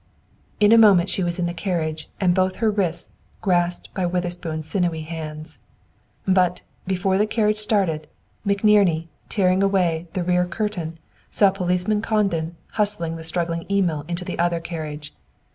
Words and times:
In 0.59 0.71
a 0.71 0.79
moment 0.79 1.11
she 1.11 1.21
was 1.23 1.37
in 1.37 1.45
the 1.45 1.53
carriage, 1.53 2.09
and 2.19 2.33
both 2.33 2.55
her 2.55 2.71
wrists 2.71 3.11
grasped 3.39 3.93
by 3.93 4.03
Witherspoon's 4.07 4.67
sinewy 4.67 5.01
hands. 5.03 5.59
But, 6.27 6.61
before 6.87 7.19
the 7.19 7.27
carriage 7.27 7.57
started, 7.59 8.07
McNerney, 8.43 9.09
tearing 9.29 9.61
away 9.61 10.07
the 10.13 10.23
rear 10.23 10.47
curtain, 10.47 10.97
saw 11.29 11.51
Policeman 11.51 12.01
Condon 12.01 12.55
hustling 12.69 13.15
the 13.15 13.23
struggling 13.23 13.67
Emil 13.69 14.03
into 14.07 14.25
the 14.25 14.39
other 14.39 14.59
carriage. 14.59 15.13